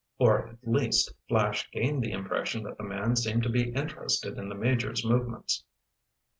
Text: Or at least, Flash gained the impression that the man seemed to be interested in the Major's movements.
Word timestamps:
Or 0.17 0.47
at 0.47 0.57
least, 0.63 1.13
Flash 1.29 1.69
gained 1.69 2.01
the 2.01 2.11
impression 2.11 2.63
that 2.63 2.79
the 2.79 2.83
man 2.83 3.15
seemed 3.15 3.43
to 3.43 3.49
be 3.49 3.69
interested 3.69 4.39
in 4.39 4.49
the 4.49 4.55
Major's 4.55 5.05
movements. 5.05 5.63